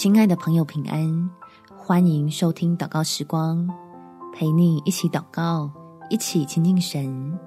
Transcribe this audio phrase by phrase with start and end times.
[0.00, 1.30] 亲爱的朋友，平安！
[1.76, 3.68] 欢迎收听祷告时光，
[4.32, 5.70] 陪你一起祷告，
[6.08, 7.38] 一起亲近神，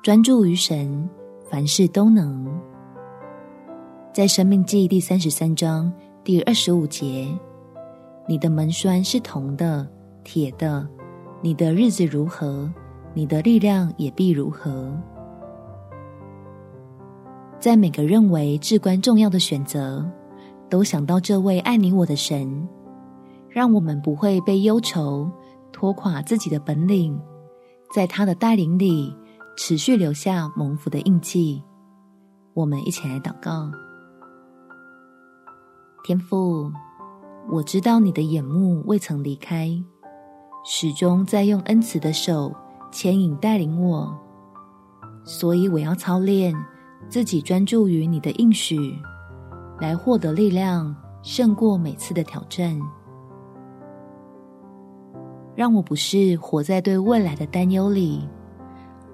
[0.00, 1.10] 专注于神，
[1.50, 2.46] 凡事都能。
[4.12, 5.92] 在生命记第三十三章
[6.22, 7.26] 第二十五节，
[8.28, 9.84] 你的门栓是铜的、
[10.22, 10.86] 铁的，
[11.42, 12.72] 你的日子如何，
[13.12, 14.96] 你的力量也必如何。
[17.58, 20.08] 在每个认为至关重要的选择，
[20.68, 22.68] 都想到这位爱你我的神，
[23.48, 25.30] 让我们不会被忧愁
[25.72, 27.18] 拖垮自己的本领，
[27.94, 29.14] 在他的带领里
[29.56, 31.62] 持续留下蒙福的印记。
[32.54, 33.70] 我们一起来祷告：
[36.04, 36.70] 天父，
[37.50, 39.70] 我知道你的眼目未曾离开，
[40.64, 42.54] 始终在用恩慈的手
[42.90, 44.12] 牵引带领我，
[45.24, 46.54] 所以我要操练。
[47.06, 48.98] 自己专注于你的应许，
[49.78, 52.80] 来获得力量，胜过每次的挑战。
[55.54, 58.28] 让我不是活在对未来的担忧里，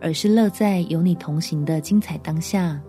[0.00, 2.80] 而是乐在有你同行的精彩当下，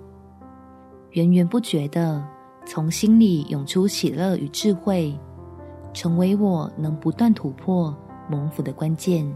[1.11, 2.23] 源源不绝的
[2.66, 5.17] 从心里涌出喜乐与智慧，
[5.94, 7.95] 成为我能不断突破
[8.30, 9.30] 蒙福的关键。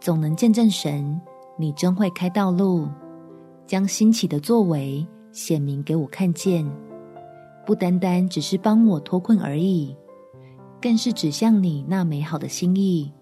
[0.00, 1.20] 总能见证神。
[1.56, 2.88] 你真会开道路，
[3.66, 6.64] 将新奇的作为显明给我看见，
[7.66, 9.96] 不单单只是帮我脱困而已，
[10.80, 13.12] 更是指向你那美好的心意，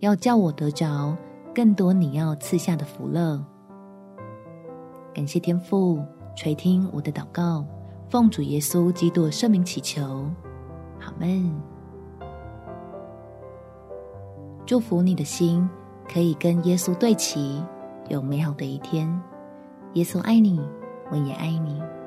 [0.00, 1.16] 要叫我得着
[1.54, 3.44] 更多你要赐下的福乐。
[5.14, 6.02] 感谢天父
[6.36, 7.64] 垂听我的祷告，
[8.08, 10.24] 奉主耶稣基督圣名祈求，
[11.00, 11.52] 阿们。
[14.66, 15.68] 祝福你的心。
[16.12, 17.62] 可以跟耶稣对齐，
[18.08, 19.08] 有美好的一天。
[19.94, 20.60] 耶稣爱你，
[21.12, 22.01] 我也爱你。